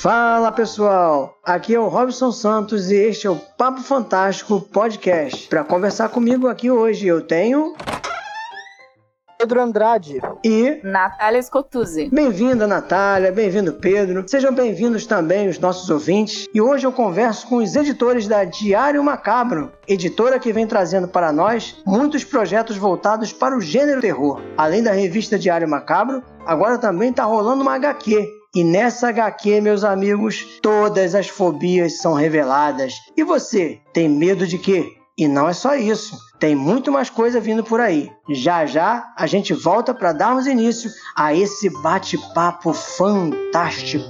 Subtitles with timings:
[0.00, 5.46] Fala pessoal, aqui é o Robson Santos e este é o Papo Fantástico Podcast.
[5.46, 7.74] Para conversar comigo aqui hoje eu tenho
[9.38, 12.08] Pedro Andrade e Natália Scotuzzi.
[12.10, 14.24] Bem-vinda, Natália, bem-vindo, Pedro.
[14.26, 16.46] Sejam bem-vindos também os nossos ouvintes.
[16.54, 21.30] E hoje eu converso com os editores da Diário Macabro, editora que vem trazendo para
[21.30, 24.40] nós muitos projetos voltados para o gênero terror.
[24.56, 29.84] Além da revista Diário Macabro, agora também está rolando uma HQ e nessa HQ, meus
[29.84, 32.94] amigos, todas as fobias são reveladas.
[33.16, 34.92] E você, tem medo de quê?
[35.16, 38.10] E não é só isso, tem muito mais coisa vindo por aí.
[38.28, 44.08] Já já a gente volta para darmos início a esse bate-papo fantástico.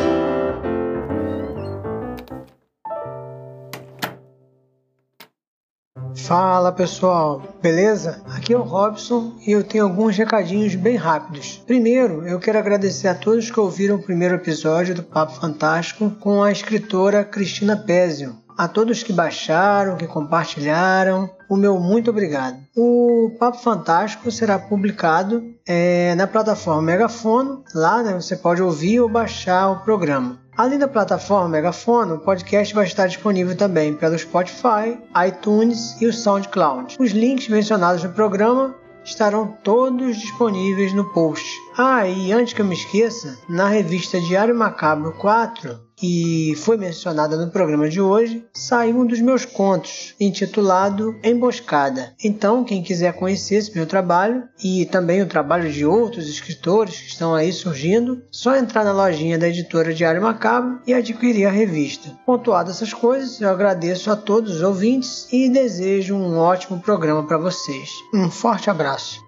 [6.30, 8.22] Fala pessoal, beleza?
[8.36, 11.60] Aqui é o Robson e eu tenho alguns recadinhos bem rápidos.
[11.66, 16.40] Primeiro, eu quero agradecer a todos que ouviram o primeiro episódio do Papo Fantástico com
[16.40, 22.56] a escritora Cristina Pézio a todos que baixaram, que compartilharam, o meu muito obrigado.
[22.76, 29.08] O Papo Fantástico será publicado é, na plataforma Megafono, lá né, você pode ouvir ou
[29.08, 30.38] baixar o programa.
[30.56, 36.12] Além da plataforma Megafono, o podcast vai estar disponível também pelo Spotify, iTunes e o
[36.12, 36.96] SoundCloud.
[37.00, 41.44] Os links mencionados no programa estarão todos disponíveis no post.
[41.76, 47.36] Ah, e antes que eu me esqueça, na revista Diário Macabro 4 que foi mencionada
[47.36, 52.14] no programa de hoje, saiu um dos meus contos, intitulado Emboscada.
[52.24, 57.08] Então, quem quiser conhecer esse meu trabalho e também o trabalho de outros escritores que
[57.08, 62.18] estão aí surgindo, só entrar na lojinha da editora Diário Macabro e adquirir a revista.
[62.24, 67.36] Pontuado essas coisas, eu agradeço a todos os ouvintes e desejo um ótimo programa para
[67.36, 67.90] vocês.
[68.14, 69.20] Um forte abraço.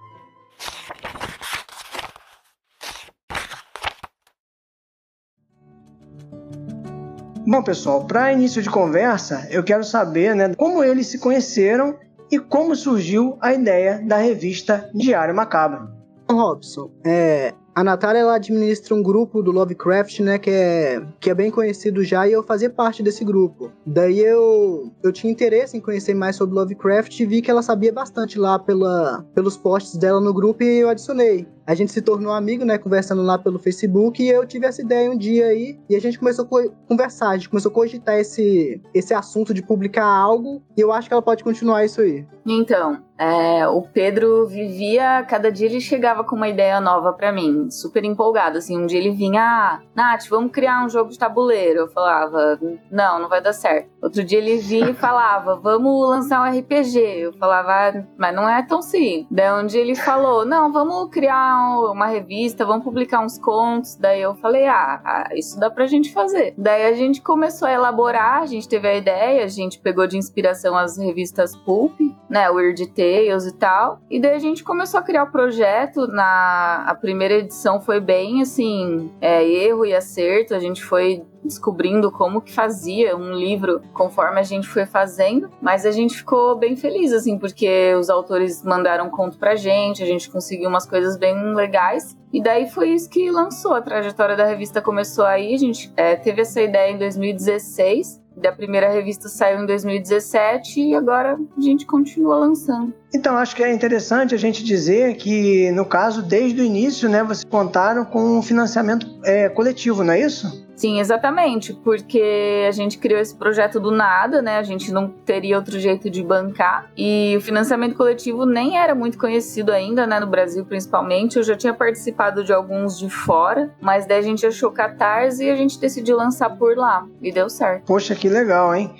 [7.45, 11.97] Bom, pessoal, para início de conversa, eu quero saber né, como eles se conheceram
[12.30, 15.91] e como surgiu a ideia da revista Diário Macabro.
[16.30, 21.35] Robson, é, a Natália ela administra um grupo do Lovecraft, né, que é, que é
[21.35, 23.73] bem conhecido já, e eu fazia parte desse grupo.
[23.86, 27.92] Daí eu, eu tinha interesse em conhecer mais sobre Lovecraft e vi que ela sabia
[27.92, 31.47] bastante lá pela, pelos posts dela no grupo e eu adicionei.
[31.67, 35.11] A gente se tornou amigo, né, conversando lá pelo Facebook, e eu tive essa ideia
[35.11, 38.80] um dia aí, e a gente começou a conversar, a gente começou a cogitar esse,
[38.95, 42.27] esse assunto de publicar algo, e eu acho que ela pode continuar isso aí.
[42.45, 47.70] Então, é, o Pedro vivia, cada dia ele chegava com uma ideia nova para mim,
[47.70, 51.80] super empolgado, assim, um dia ele vinha, ah, Nath, vamos criar um jogo de tabuleiro,
[51.80, 52.58] eu falava,
[52.90, 53.89] não, não vai dar certo.
[54.02, 58.48] Outro dia ele vinha e falava, vamos lançar um RPG, eu falava, ah, mas não
[58.48, 59.24] é tão sim.
[59.30, 63.96] Daí um dia ele falou, não, vamos criar uma revista, vamos publicar uns contos.
[63.96, 66.55] Daí eu falei, ah, ah, isso dá pra gente fazer.
[66.57, 70.17] Daí a gente começou a elaborar, a gente teve a ideia, a gente pegou de
[70.17, 71.98] inspiração as revistas Pulp,
[72.33, 74.01] né, Weird Tales e tal.
[74.11, 76.07] E daí a gente começou a criar o projeto.
[76.07, 80.55] Na a primeira edição foi bem assim, é, erro e acerto.
[80.55, 85.85] A gente foi descobrindo como que fazia um livro conforme a gente foi fazendo, mas
[85.85, 90.31] a gente ficou bem feliz assim, porque os autores mandaram conto pra gente, a gente
[90.31, 92.17] conseguiu umas coisas bem legais.
[92.33, 93.75] E daí foi isso que lançou.
[93.75, 95.53] A trajetória da revista começou aí.
[95.53, 100.95] A gente é, teve essa ideia em 2016 da primeira revista saiu em 2017 e
[100.95, 103.02] agora a gente continua lançando.
[103.14, 107.23] Então, acho que é interessante a gente dizer que, no caso, desde o início, né,
[107.23, 110.62] vocês contaram com um financiamento é, coletivo, não é isso?
[110.74, 114.58] Sim, exatamente, porque a gente criou esse projeto do nada, né?
[114.58, 116.90] A gente não teria outro jeito de bancar.
[116.96, 120.18] E o financiamento coletivo nem era muito conhecido ainda, né?
[120.18, 121.36] No Brasil, principalmente.
[121.36, 125.50] Eu já tinha participado de alguns de fora, mas daí a gente achou Catarse e
[125.50, 127.06] a gente decidiu lançar por lá.
[127.20, 127.84] E deu certo.
[127.84, 128.93] Poxa, que legal, hein?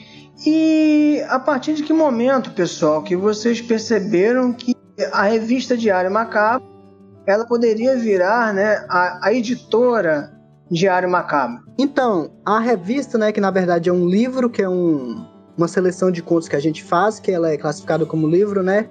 [0.44, 4.75] E a partir de que momento, pessoal, que vocês perceberam que
[5.12, 6.66] a revista Diário Macabro
[7.26, 10.33] ela poderia virar né, a, a editora
[10.71, 11.62] Diário Macabro?
[11.78, 15.24] Então, a revista, né, que na verdade é um livro, que é um,
[15.56, 18.89] uma seleção de contos que a gente faz, que ela é classificada como livro, né?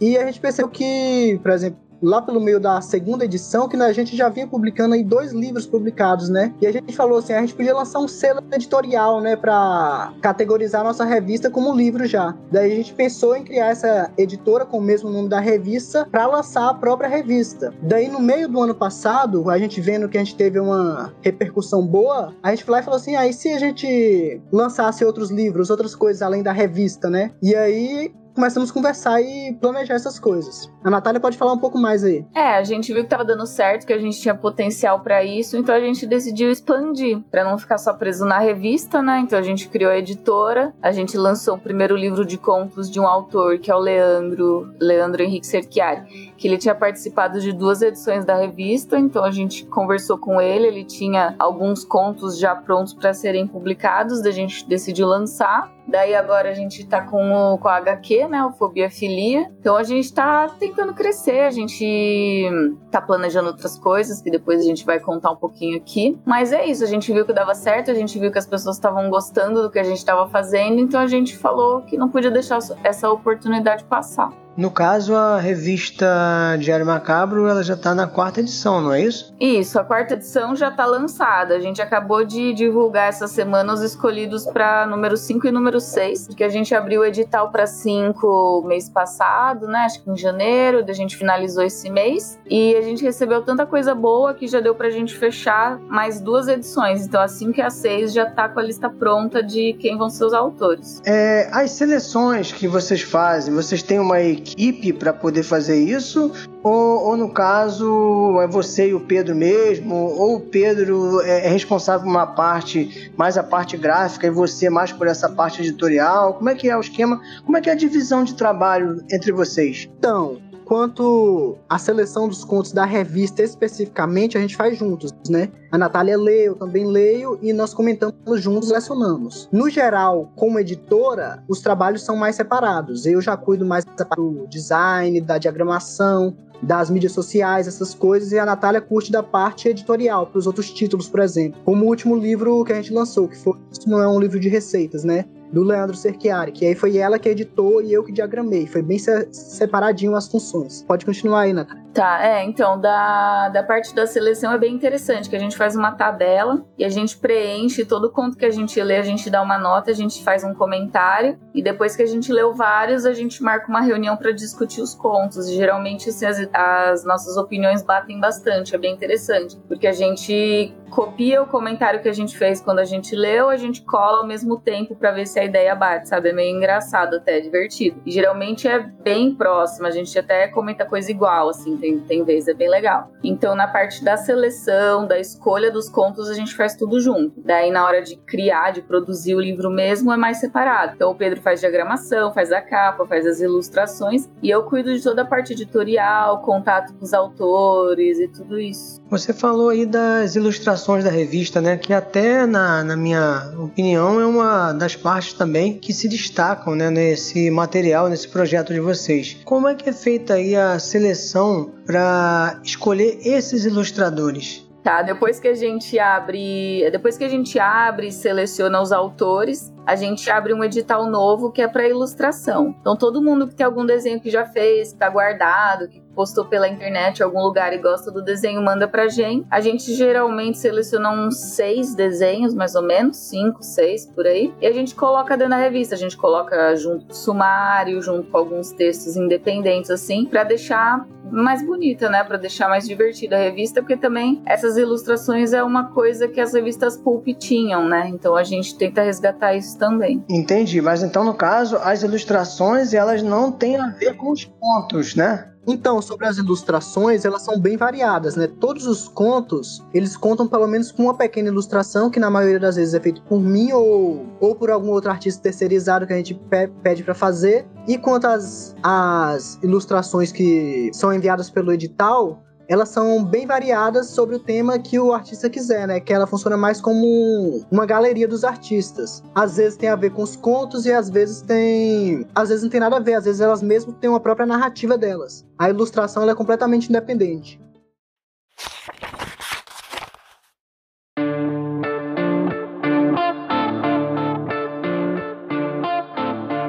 [0.00, 3.92] E a gente percebeu que, por exemplo, lá pelo meio da segunda edição, que a
[3.92, 6.52] gente já vinha publicando aí dois livros publicados, né?
[6.60, 10.84] E a gente falou assim, a gente podia lançar um selo editorial, né, para categorizar
[10.84, 12.34] nossa revista como livro já.
[12.50, 16.26] Daí a gente pensou em criar essa editora com o mesmo nome da revista para
[16.26, 17.72] lançar a própria revista.
[17.82, 21.86] Daí no meio do ano passado, a gente vendo que a gente teve uma repercussão
[21.86, 25.30] boa, a gente foi lá e falou assim, aí ah, se a gente lançasse outros
[25.30, 27.30] livros, outras coisas além da revista, né?
[27.42, 30.70] E aí começamos a conversar e planejar essas coisas.
[30.84, 32.24] A Natália pode falar um pouco mais aí.
[32.32, 35.56] É, a gente viu que tava dando certo, que a gente tinha potencial para isso,
[35.56, 39.18] então a gente decidiu expandir, para não ficar só preso na revista, né?
[39.24, 43.00] Então a gente criou a editora, a gente lançou o primeiro livro de contos de
[43.00, 47.82] um autor que é o Leandro, Leandro Henrique Cerchiari, que ele tinha participado de duas
[47.82, 52.94] edições da revista, então a gente conversou com ele, ele tinha alguns contos já prontos
[52.94, 55.70] para serem publicados, a gente decidiu lançar.
[55.86, 59.50] Daí agora a gente tá com o com a HQ, né, o Fobia Filia.
[59.58, 62.48] Então a gente tá tentando crescer, a gente
[62.90, 66.16] tá planejando outras coisas que depois a gente vai contar um pouquinho aqui.
[66.24, 68.76] Mas é isso, a gente viu que dava certo, a gente viu que as pessoas
[68.76, 72.30] estavam gostando do que a gente estava fazendo, então a gente falou que não podia
[72.30, 74.30] deixar essa oportunidade passar.
[74.58, 79.32] No caso, a revista Diário Macabro, ela já está na quarta edição, não é isso?
[79.38, 81.54] Isso, a quarta edição já está lançada.
[81.54, 86.26] A gente acabou de divulgar essa semana os escolhidos para número 5 e número 6,
[86.26, 89.84] porque a gente abriu o edital para 5 mês passado, né?
[89.84, 92.36] Acho que em janeiro, a gente finalizou esse mês.
[92.50, 96.20] E a gente recebeu tanta coisa boa que já deu para a gente fechar mais
[96.20, 97.06] duas edições.
[97.06, 100.10] Então a 5 e a 6 já está com a lista pronta de quem vão
[100.10, 101.00] ser os autores.
[101.06, 106.32] É, as seleções que vocês fazem, vocês têm uma equipe equipe para poder fazer isso?
[106.62, 109.94] Ou, ou, no caso é você e o Pedro mesmo?
[109.94, 114.68] Ou o Pedro é, é responsável por uma parte, mais a parte gráfica, e você
[114.68, 116.34] mais por essa parte editorial?
[116.34, 117.20] Como é que é o esquema?
[117.44, 119.88] Como é que é a divisão de trabalho entre vocês?
[119.98, 125.50] Então, quanto à seleção dos contos da revista especificamente, a gente faz juntos, né?
[125.72, 129.48] A Natália lê, eu também leio e nós comentamos juntos, lecionamos.
[129.50, 133.06] No geral, como editora, os trabalhos são mais separados.
[133.06, 138.44] Eu já cuido mais do design, da diagramação, das mídias sociais, essas coisas, e a
[138.44, 141.60] Natália curte da parte editorial, para os outros títulos, por exemplo.
[141.64, 144.38] Como o último livro que a gente lançou, que foi Isso Não É um Livro
[144.38, 145.24] de Receitas, né?
[145.52, 148.66] Do Leandro Cerchiari, que aí foi ela que editou e eu que diagramei.
[148.66, 150.82] Foi bem separadinho as funções.
[150.82, 151.87] Pode continuar aí, Natália.
[151.92, 155.74] Tá, é, então, da, da parte da seleção é bem interessante, que a gente faz
[155.74, 159.42] uma tabela e a gente preenche todo conto que a gente lê, a gente dá
[159.42, 163.12] uma nota, a gente faz um comentário e depois que a gente leu vários, a
[163.12, 165.48] gente marca uma reunião para discutir os contos.
[165.48, 170.72] E geralmente, assim, as, as nossas opiniões batem bastante, é bem interessante, porque a gente
[170.90, 174.26] copia o comentário que a gente fez quando a gente leu, a gente cola ao
[174.26, 176.30] mesmo tempo para ver se a ideia bate, sabe?
[176.30, 178.00] É meio engraçado até, divertido.
[178.04, 182.48] E geralmente é bem próximo, a gente até comenta coisa igual, assim, tem, tem vezes,
[182.48, 183.10] é bem legal.
[183.22, 187.40] Então, na parte da seleção, da escolha dos contos, a gente faz tudo junto.
[187.44, 190.92] Daí, na hora de criar, de produzir o livro mesmo, é mais separado.
[190.94, 195.02] Então, o Pedro faz diagramação, faz a capa, faz as ilustrações, e eu cuido de
[195.02, 199.00] toda a parte editorial, contato com os autores e tudo isso.
[199.10, 201.76] Você falou aí das ilustrações da revista, né?
[201.76, 206.90] Que até, na, na minha opinião, é uma das partes também que se destacam né,
[206.90, 209.38] nesse material, nesse projeto de vocês.
[209.44, 214.68] Como é que é feita aí a seleção para escolher esses ilustradores?
[214.82, 219.72] Tá, depois que a gente abre, depois que a gente abre e seleciona os autores,
[219.84, 222.74] a gente abre um edital novo que é para ilustração.
[222.80, 226.46] Então todo mundo que tem algum desenho que já fez, que tá guardado, que postou
[226.46, 229.46] pela internet em algum lugar e gosta do desenho, manda pra gente.
[229.50, 234.66] A gente geralmente seleciona uns seis desenhos, mais ou menos, cinco, seis por aí, e
[234.66, 235.94] a gente coloca dentro da revista.
[235.94, 241.64] A gente coloca junto com sumário, junto com alguns textos independentes, assim, para deixar mais
[241.64, 242.24] bonita, né?
[242.24, 246.52] Para deixar mais divertida a revista, porque também essas ilustrações é uma coisa que as
[246.52, 248.08] revistas pulp tinham, né?
[248.08, 250.24] Então a gente tenta resgatar isso também.
[250.28, 255.14] Entendi, mas então no caso as ilustrações elas não têm a ver com os pontos,
[255.14, 255.52] né?
[255.68, 258.46] Então, sobre as ilustrações, elas são bem variadas, né?
[258.46, 262.76] Todos os contos, eles contam pelo menos com uma pequena ilustração, que na maioria das
[262.76, 266.40] vezes é feito por mim ou, ou por algum outro artista terceirizado que a gente
[266.82, 267.66] pede para fazer.
[267.86, 274.36] E quanto às, às ilustrações que são enviadas pelo edital, elas são bem variadas sobre
[274.36, 275.98] o tema que o artista quiser, né?
[276.00, 279.22] Que ela funciona mais como uma galeria dos artistas.
[279.34, 282.70] Às vezes tem a ver com os contos e às vezes tem, às vezes não
[282.70, 285.46] tem nada a ver, às vezes elas mesmo têm uma própria narrativa delas.
[285.58, 287.58] A ilustração é completamente independente.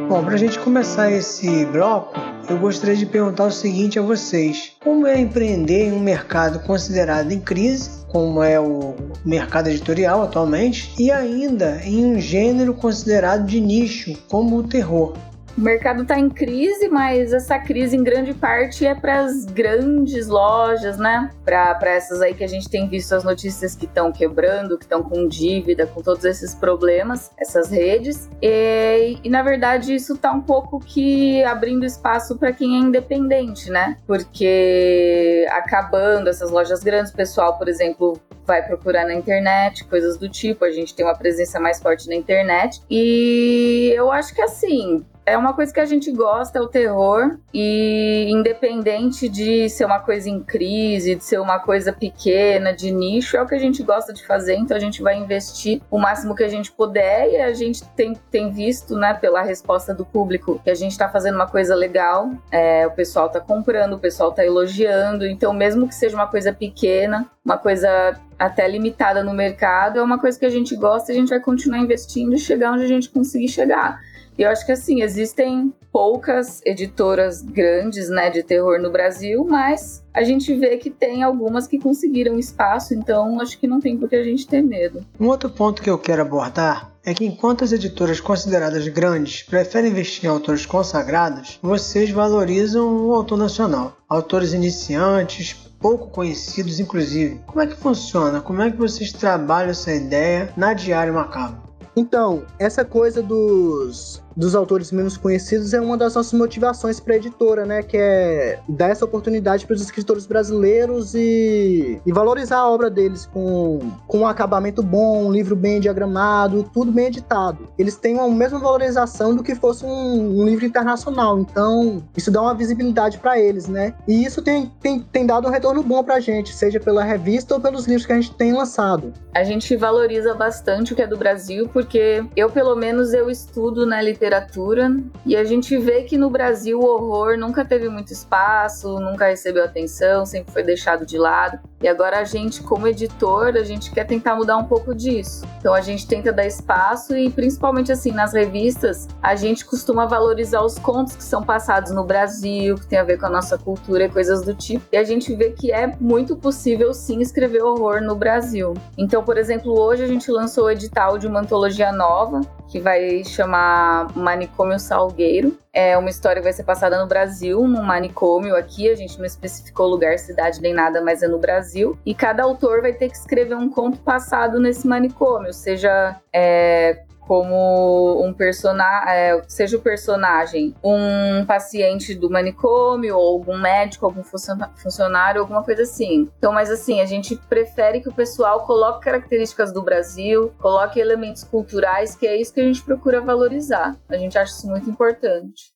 [0.07, 4.73] Bom, para a gente começar esse bloco, eu gostaria de perguntar o seguinte a vocês:
[4.83, 10.91] como é empreender em um mercado considerado em crise, como é o mercado editorial atualmente,
[10.97, 15.13] e ainda em um gênero considerado de nicho, como o terror?
[15.59, 20.27] O mercado está em crise, mas essa crise em grande parte é para as grandes
[20.27, 21.29] lojas, né?
[21.43, 25.03] Para essas aí que a gente tem visto as notícias que estão quebrando, que estão
[25.03, 28.29] com dívida, com todos esses problemas, essas redes.
[28.41, 33.69] E, e na verdade isso está um pouco que abrindo espaço para quem é independente,
[33.69, 33.97] né?
[34.07, 40.29] Porque acabando essas lojas grandes, o pessoal, por exemplo, vai procurar na internet, coisas do
[40.29, 40.63] tipo.
[40.63, 42.81] A gente tem uma presença mais forte na internet.
[42.89, 47.37] E eu acho que assim, é uma coisa que a gente gosta, é o terror,
[47.53, 53.37] e independente de ser uma coisa em crise, de ser uma coisa pequena, de nicho,
[53.37, 56.35] é o que a gente gosta de fazer, então a gente vai investir o máximo
[56.35, 60.59] que a gente puder, e a gente tem, tem visto, né, pela resposta do público,
[60.63, 64.31] que a gente tá fazendo uma coisa legal, é, o pessoal tá comprando, o pessoal
[64.31, 69.99] tá elogiando, então mesmo que seja uma coisa pequena, uma coisa até limitada no mercado,
[69.99, 72.71] é uma coisa que a gente gosta e a gente vai continuar investindo e chegar
[72.71, 73.99] onde a gente conseguir chegar.
[74.39, 80.01] E eu acho que assim, existem poucas editoras grandes, né, de terror no Brasil, mas
[80.13, 84.07] a gente vê que tem algumas que conseguiram espaço, então acho que não tem por
[84.07, 85.05] que a gente ter medo.
[85.19, 89.91] Um outro ponto que eu quero abordar é que enquanto as editoras consideradas grandes preferem
[89.91, 97.41] investir em autores consagrados, vocês valorizam o autor nacional, autores iniciantes, pouco conhecidos inclusive.
[97.45, 98.39] Como é que funciona?
[98.39, 101.67] Como é que vocês trabalham essa ideia na Diário Macabro?
[101.99, 107.17] Então, essa coisa dos dos autores menos conhecidos é uma das nossas motivações para a
[107.17, 107.83] editora, né?
[107.83, 113.25] Que é dar essa oportunidade para os escritores brasileiros e, e, valorizar a obra deles
[113.25, 117.67] com, com um acabamento bom, um livro bem diagramado, tudo bem editado.
[117.77, 121.37] Eles têm a mesma valorização do que fosse um, um livro internacional.
[121.39, 123.93] Então, isso dá uma visibilidade para eles, né?
[124.07, 127.55] E isso tem, tem, tem dado um retorno bom para a gente, seja pela revista
[127.55, 129.11] ou pelos livros que a gente tem lançado.
[129.35, 133.85] A gente valoriza bastante o que é do Brasil, porque eu, pelo menos, eu estudo
[133.85, 134.95] na literatura literatura
[135.25, 139.63] e a gente vê que no Brasil o horror nunca teve muito espaço, nunca recebeu
[139.63, 141.59] atenção, sempre foi deixado de lado.
[141.81, 145.45] E agora a gente, como editor, a gente quer tentar mudar um pouco disso.
[145.59, 150.61] Então a gente tenta dar espaço e principalmente assim nas revistas, a gente costuma valorizar
[150.61, 154.05] os contos que são passados no Brasil, que tem a ver com a nossa cultura
[154.05, 154.85] e coisas do tipo.
[154.91, 158.73] E a gente vê que é muito possível sim escrever horror no Brasil.
[158.97, 163.23] Então, por exemplo, hoje a gente lançou o edital de uma antologia nova que vai
[163.25, 165.57] chamar Manicômio Salgueiro.
[165.73, 168.87] É uma história que vai ser passada no Brasil, num manicômio aqui.
[168.87, 171.97] A gente não especificou lugar, cidade nem nada, mas é no Brasil.
[172.05, 178.25] E cada autor vai ter que escrever um conto passado nesse manicômio, seja é, como
[178.25, 185.39] um personagem, é, seja o personagem um paciente do manicômio, ou algum médico, algum funcionário,
[185.39, 186.27] alguma coisa assim.
[186.39, 191.43] Então, mas assim, a gente prefere que o pessoal coloque características do Brasil, coloque elementos
[191.43, 193.95] culturais, que é isso que a gente procura valorizar.
[194.09, 195.71] A gente acha isso muito importante.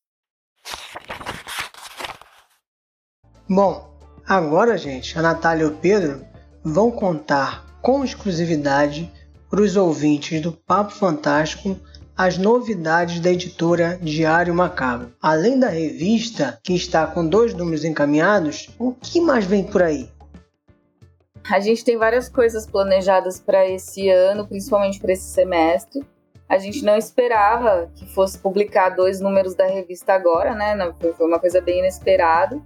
[3.48, 3.96] Bom,
[4.26, 6.26] agora, gente, a Natália e o Pedro
[6.64, 9.08] vão contar com exclusividade
[9.54, 11.78] para os ouvintes do Papo Fantástico
[12.16, 15.12] as novidades da editora Diário Macabro.
[15.22, 20.10] Além da revista, que está com dois números encaminhados, o que mais vem por aí?
[21.48, 26.04] A gente tem várias coisas planejadas para esse ano, principalmente para esse semestre.
[26.48, 30.76] A gente não esperava que fosse publicar dois números da revista agora, né?
[31.16, 32.60] Foi uma coisa bem inesperada.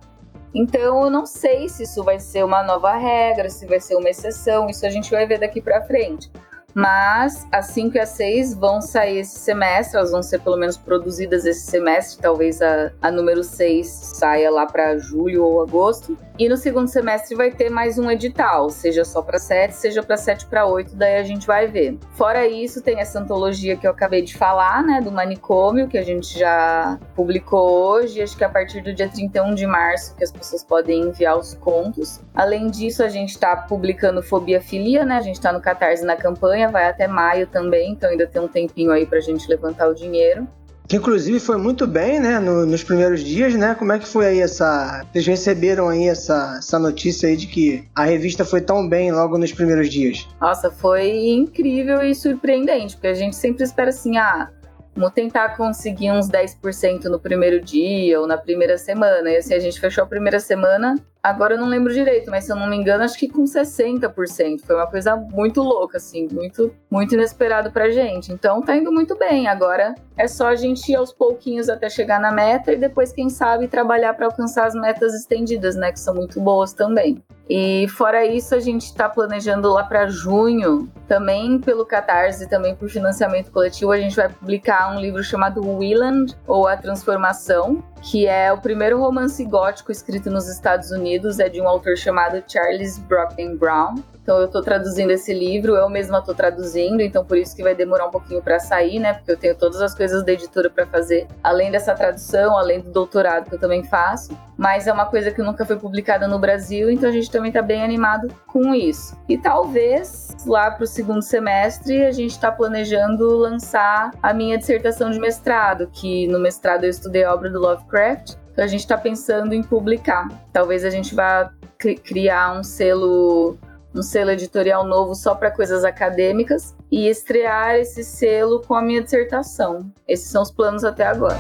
[0.55, 4.09] Então, eu não sei se isso vai ser uma nova regra, se vai ser uma
[4.09, 6.31] exceção, isso a gente vai ver daqui para frente.
[6.79, 10.77] Mas as 5 e as 6 vão sair esse semestre, elas vão ser pelo menos
[10.77, 16.17] produzidas esse semestre, talvez a, a número 6 saia lá para julho ou agosto.
[16.39, 20.17] E no segundo semestre vai ter mais um edital, seja só para 7, seja para
[20.17, 21.99] 7 para 8, daí a gente vai ver.
[22.13, 26.05] Fora isso, tem essa antologia que eu acabei de falar, né, do manicômio, que a
[26.05, 30.31] gente já publicou hoje, acho que a partir do dia 31 de março que as
[30.31, 32.21] pessoas podem enviar os contos.
[32.33, 36.15] Além disso, a gente está publicando Fobia Filia, né, a gente está no Catarse na
[36.15, 39.89] campanha, vai até maio também, então ainda tem um tempinho aí para a gente levantar
[39.89, 40.47] o dinheiro
[40.89, 43.75] que inclusive foi muito bem, né, no, nos primeiros dias, né?
[43.75, 45.05] Como é que foi aí essa...
[45.13, 49.37] Vocês receberam aí essa, essa notícia aí de que a revista foi tão bem logo
[49.37, 50.27] nos primeiros dias?
[50.41, 54.49] Nossa, foi incrível e surpreendente, porque a gente sempre espera assim, ah,
[54.97, 59.31] vamos tentar conseguir uns 10% no primeiro dia ou na primeira semana.
[59.31, 62.53] E assim, a gente fechou a primeira semana Agora eu não lembro direito, mas se
[62.53, 64.61] eu não me engano, acho que com 60%.
[64.65, 68.33] Foi uma coisa muito louca, assim, muito, muito inesperado pra gente.
[68.33, 69.49] Então tá indo muito bem.
[69.49, 73.29] Agora é só a gente ir aos pouquinhos até chegar na meta e depois, quem
[73.29, 75.93] sabe, trabalhar para alcançar as metas estendidas, né?
[75.93, 77.23] Que são muito boas também.
[77.51, 82.91] E fora isso, a gente está planejando lá para junho, também pelo Catarse, também por
[82.91, 88.53] financiamento coletivo, a gente vai publicar um livro chamado Willand, ou A Transformação, que é
[88.53, 93.57] o primeiro romance gótico escrito nos Estados Unidos, é de um autor chamado Charles Brockden
[93.57, 93.97] Brown.
[94.29, 97.75] Então eu estou traduzindo esse livro, eu mesma estou traduzindo, então por isso que vai
[97.75, 99.15] demorar um pouquinho para sair, né?
[99.15, 102.91] Porque eu tenho todas as coisas da editora para fazer, além dessa tradução, além do
[102.91, 104.39] doutorado que eu também faço.
[104.55, 107.63] Mas é uma coisa que nunca foi publicada no Brasil, então a gente também está
[107.63, 109.17] bem animado com isso.
[109.27, 115.09] E talvez lá para o segundo semestre a gente está planejando lançar a minha dissertação
[115.11, 118.35] de mestrado, que no mestrado eu estudei a obra do Lovecraft.
[118.53, 120.29] Então a gente está pensando em publicar.
[120.53, 123.57] Talvez a gente vá criar um selo
[123.95, 129.03] um selo editorial novo só para coisas acadêmicas e estrear esse selo com a minha
[129.03, 129.91] dissertação.
[130.07, 131.39] Esses são os planos até agora.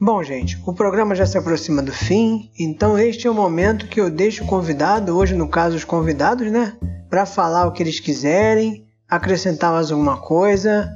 [0.00, 4.00] Bom, gente, o programa já se aproxima do fim, então este é o momento que
[4.00, 6.78] eu deixo o convidado, hoje no caso os convidados, né,
[7.10, 10.88] para falar o que eles quiserem, acrescentar mais alguma coisa.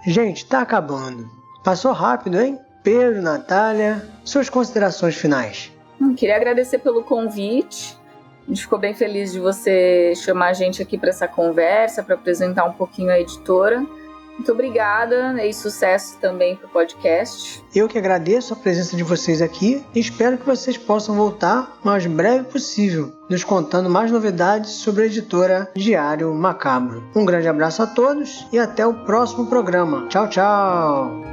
[0.05, 1.29] Gente, tá acabando.
[1.63, 2.59] Passou rápido, hein?
[2.83, 5.71] Pedro, Natália, suas considerações finais.
[5.99, 7.97] Hum, queria agradecer pelo convite.
[8.45, 12.15] A gente ficou bem feliz de você chamar a gente aqui para essa conversa, para
[12.15, 13.85] apresentar um pouquinho a editora.
[14.33, 17.63] Muito obrigada e sucesso também para o podcast.
[17.73, 21.87] Eu que agradeço a presença de vocês aqui e espero que vocês possam voltar o
[21.87, 27.03] mais breve possível, nos contando mais novidades sobre a editora Diário Macabro.
[27.15, 30.07] Um grande abraço a todos e até o próximo programa.
[30.07, 31.32] Tchau, tchau!